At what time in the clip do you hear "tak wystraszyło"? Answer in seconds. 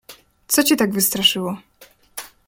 0.75-1.57